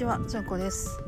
[0.00, 0.98] ちは、じゅんこです。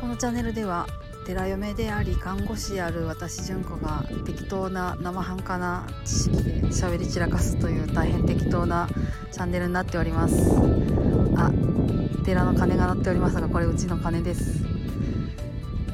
[0.00, 0.88] このチャンネルでは
[1.24, 8.88] 寺嫁であり看護師である私じゅんこが適当な生半可な知識で喋り散らかすという大変適当な
[9.30, 10.34] チャンネルになっております。
[11.36, 11.52] あ、
[12.24, 14.64] 寺の鐘が鳴っておりますがこれうちの鐘です。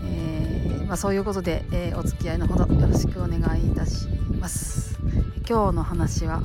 [0.06, 4.08] えー、まあ、そういうことで、えー、お付き合いのほどよろしくお願いいたし
[4.40, 4.98] ます。
[5.46, 6.40] 今日の話は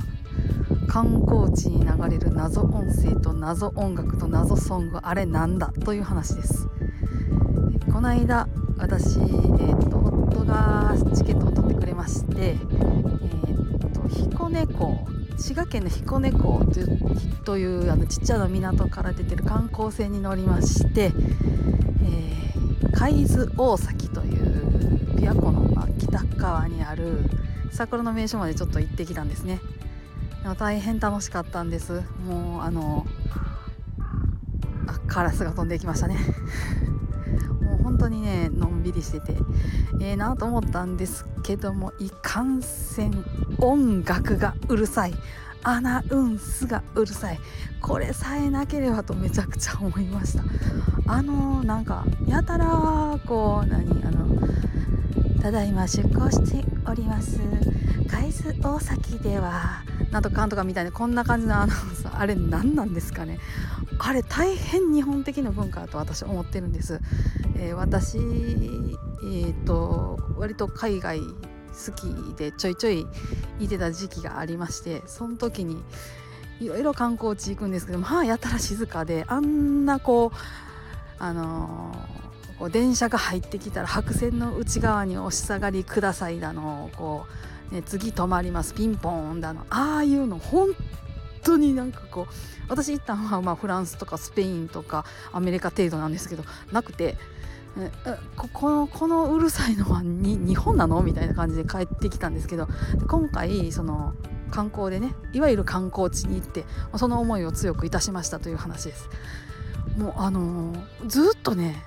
[0.88, 5.72] 観光地に流れる謎音声と謎音楽と謎ソングあれなんだ？
[5.84, 6.68] という話です。
[7.92, 15.06] この間私、えーと、夫がチケットを取ってくれまして、えーと、彦根港
[15.36, 16.98] 滋賀県の彦根港という
[17.44, 27.18] というあのちっちゃな港から出てる観光船に乗りまして、えー、海津大崎という琵琶湖の、まあ、北側にある
[27.70, 29.60] 桜の名所までちょっと行ってきたんですね。
[30.52, 32.02] 大変楽しかったんです。
[32.26, 33.06] もうあの
[34.86, 36.18] あカラスが飛んでいきましたね。
[37.62, 39.36] もう本当にねのんびりしてて。
[40.00, 43.24] ええー、なと思ったんですけどもいかんせん
[43.58, 45.14] 音楽がうるさい。
[45.66, 47.40] アナウンスがうるさい。
[47.80, 50.44] これさえなければとめちゃくちゃ思いました。
[51.06, 54.26] あのなんかやたらこう何あの
[55.40, 57.40] ただいま出航しております。
[58.08, 59.82] 海津大崎では
[60.14, 63.40] なんとかんとかみたいなこんな感じのアナウンスあれ何なんですかね。
[63.98, 67.00] あれ大変日本的な文化だと私思ってるんです、
[67.56, 73.06] えー、私えーと、割と海外好きでちょいちょい
[73.58, 75.82] いてた時期がありましてその時に
[76.60, 80.36] いろいろ観光地行くんですけどまあやたら静かであんなこう
[81.18, 82.24] あのー
[82.58, 88.74] こう電車が入ってきたら白線の内側に押し下がりくださいだのこう、ね、次止まります。
[88.74, 89.66] ピンポーンだの。
[89.70, 90.70] ああいうの本
[91.42, 92.34] 当になんかこう
[92.68, 97.16] 私行ったのはまあフランスとかスペインとかアメリカ程度なんですけどなくて
[98.36, 102.68] ここのこのうるさいのは日本なのみたいな感じで帰ってきたんですけど
[103.08, 104.14] 今回その
[104.50, 106.64] 観光でねいわゆる観光地に行って
[106.96, 109.08] その思いを強くいたしましたという話です。
[109.98, 111.84] もうあのー、ずっとね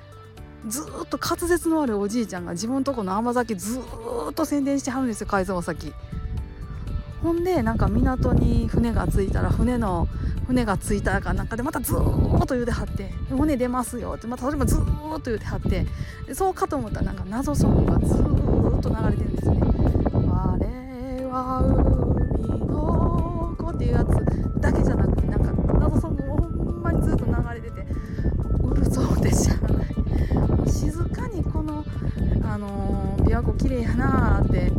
[0.65, 5.93] ずっと滑舌のあるおじいちゃんが自分のとこの甘酒ずっと宣伝してはるんですよ海藻先
[7.21, 10.07] ほんでなんか港に船が着いたら船の
[10.47, 15.85] 船が着いたかなんかでまたずーっと言うてはって船出ますよってまたそれもずーっと言うてはって
[16.33, 19.59] そうかと思ったらなんか謎ソングがずーっと流れてるんですね
[20.13, 20.21] 「我
[21.31, 27.86] は海の子」っていうやつだけじゃなくてなんか謎ソングもほんまにずっと流れてて。
[32.43, 34.71] あのー、琵琶湖綺麗やなーって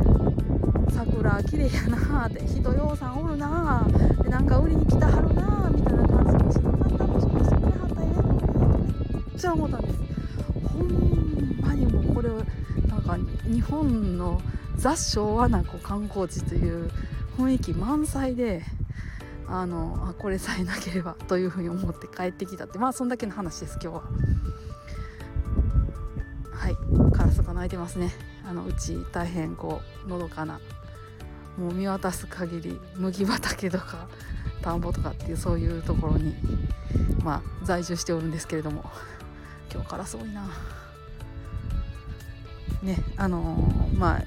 [0.92, 9.98] 桜綺麗やなーって人ようさんおるなーでなんか売りに来たはるなみたいな感じで静かに楽しみにしてくれはったらええのにめっちゃ思ったんです
[10.68, 12.28] ほんまにもうこれ
[12.88, 14.40] なんか日本の
[14.76, 16.90] ザ昭和なこう観光地という
[17.36, 18.62] 雰囲気満載で
[19.46, 24.02] あのあこれさえなければというふうに思って帰ってきたってまあそんだけの話です今日は。
[27.12, 28.12] カラスが鳴いてますね。
[28.48, 30.60] あのうち大変こうのどかな。
[31.58, 34.06] もう見渡す限り麦畑とか
[34.62, 36.34] 田んぼとかっていうそういうところに
[37.24, 38.84] まあ在住しておるんですけれども。
[39.72, 40.48] 今日カラス多いな。
[42.82, 44.22] ねあのー、まあ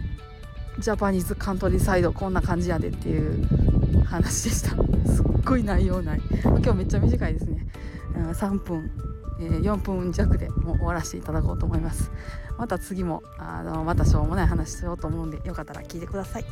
[0.80, 4.70] ジャパニーズカントリーサイドこんな感じやでっていう話でした。
[5.12, 6.22] すっごい内容ない。
[6.44, 7.68] 今日めっちゃ短いですね。
[8.14, 8.92] 3分。
[9.42, 12.12] えー、4分弱でもう終わらせていただこうと思います。
[12.58, 16.46] また次もあのまたしょうもない話しようと思うんでよかったら聞いてください。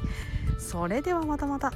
[0.57, 1.71] それではまたまた。